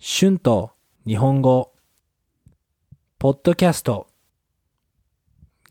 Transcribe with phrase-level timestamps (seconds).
[0.00, 0.70] 春と
[1.08, 1.72] 日本語。
[3.18, 4.06] ポッドキャスト。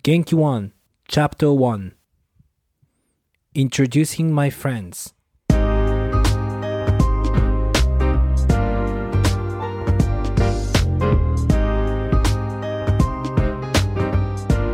[0.03, 0.71] 元気1
[1.09, 1.93] Chapter 1
[3.55, 5.15] Introducing my friends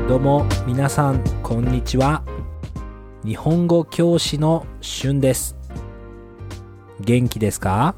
[0.07, 2.23] どうも皆さんこんにちは。
[3.23, 5.55] 日本語教師の春です。
[7.01, 7.93] 元気ですか？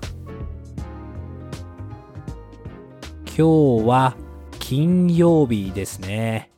[3.38, 4.16] 今日は
[4.62, 6.49] 金曜日ですね。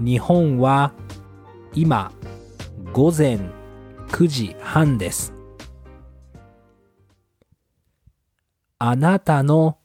[0.00, 0.94] 日本は
[1.74, 2.10] 今
[2.94, 3.36] 午前
[4.08, 5.34] 9時半です。
[8.78, 9.76] あなたの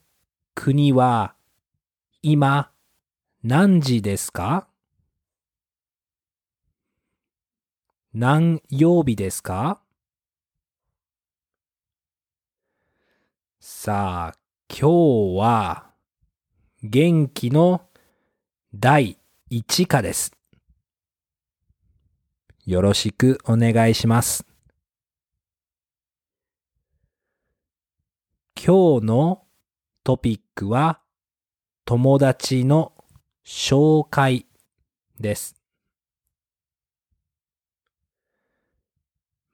[0.55, 1.35] 国は
[2.21, 2.71] 今
[3.43, 4.69] 何時ですか？
[8.13, 9.81] 何曜日ですか？
[13.69, 14.39] さあ、
[14.69, 15.91] 今日は
[16.83, 17.81] 元気の
[18.73, 19.17] 第
[19.49, 20.31] 一課です。
[22.65, 24.45] よろしくお願いします。
[28.55, 29.43] 今日の
[30.05, 31.01] トピックは
[31.83, 32.93] 友達の
[33.45, 34.45] 紹介
[35.19, 35.57] です。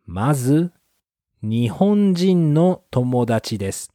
[0.05, 0.71] まず、
[1.41, 3.92] 日本人の友達です。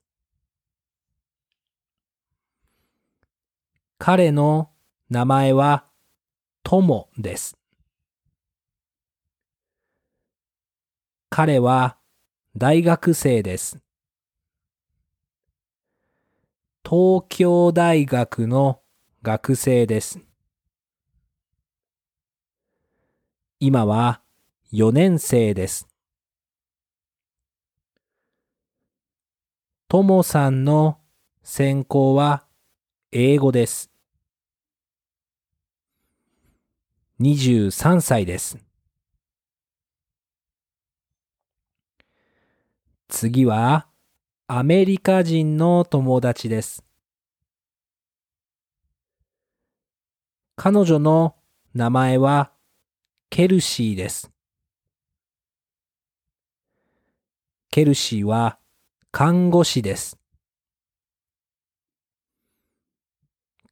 [4.00, 4.70] 彼の
[5.10, 5.84] 名前は
[6.62, 7.58] トモです。
[11.30, 11.96] 彼は
[12.56, 13.80] 大学生です。
[16.88, 18.80] 東京大学の
[19.22, 20.20] 学生です。
[23.58, 24.20] 今は
[24.72, 25.88] 4年生です。
[29.88, 30.98] ともさんの
[31.42, 32.47] 専攻は
[33.10, 33.90] 英語です。
[37.20, 38.58] 23歳です。
[43.08, 43.86] 次は
[44.46, 46.84] アメリカ人の友達です。
[50.56, 51.34] 彼女の
[51.72, 52.52] 名前は
[53.30, 54.30] ケルシーです。
[57.70, 58.58] ケルシーは
[59.12, 60.17] 看護師です。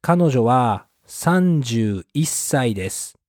[0.09, 3.19] 彼女は31歳です。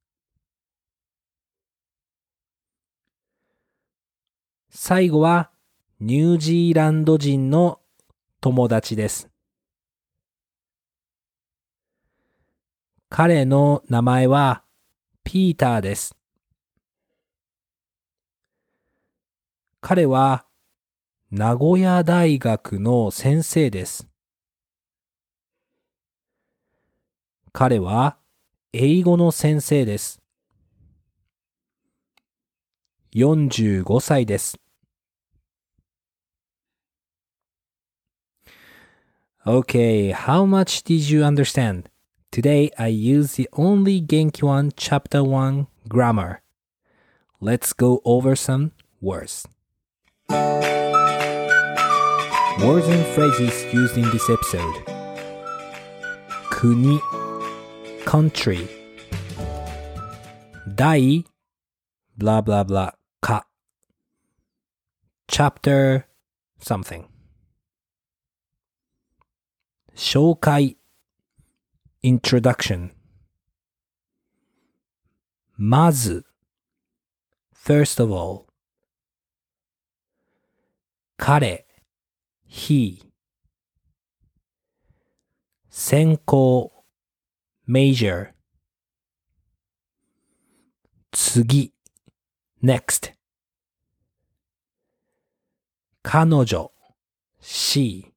[4.70, 5.50] 最後は
[5.98, 7.80] ニュージーランド人の
[8.40, 9.28] 友達です。
[13.08, 14.62] 彼の名前は
[15.24, 16.14] ピーターです。
[19.80, 20.46] 彼は
[21.32, 24.07] 名古屋大学の先生です。
[27.51, 28.17] 彼は
[28.73, 30.19] 英語の先生です。
[33.13, 34.57] 45歳です。
[39.45, 41.89] Okay, how much did you understand?
[42.31, 46.41] Today I use the only Genki one chapter 1 grammar.
[47.39, 48.71] Let's go over some
[49.01, 49.45] words.
[52.61, 54.83] Words and phrases used in this episode.
[56.49, 56.99] 国
[58.08, 58.66] country
[60.64, 61.26] 第
[62.16, 63.44] blah blah blah か
[65.26, 66.06] chapter
[66.58, 67.04] something
[69.94, 70.78] 紹介
[72.02, 72.92] introduction
[75.58, 76.24] まず
[77.52, 78.46] first of all
[81.18, 81.66] 彼
[82.48, 83.02] he
[85.68, 86.77] 先行
[87.67, 88.33] major
[91.11, 91.71] 次
[92.61, 93.13] next
[96.01, 96.71] 彼女
[97.41, 98.11] she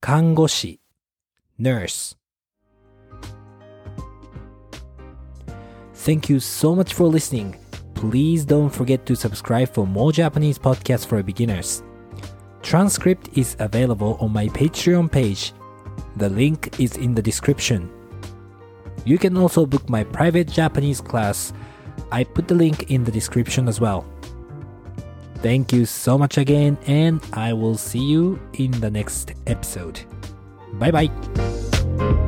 [0.00, 0.80] 看護師
[1.58, 2.14] nurse
[6.04, 7.56] Thank you so much for listening.
[7.94, 11.82] Please don't forget to subscribe for more Japanese podcasts for beginners.
[12.60, 15.54] Transcript is available on my Patreon page
[16.17, 17.89] The link is in the description.
[19.05, 21.53] You can also book my private Japanese class.
[22.11, 24.05] I put the link in the description as well.
[25.41, 30.01] Thank you so much again, and I will see you in the next episode.
[30.73, 32.25] Bye bye.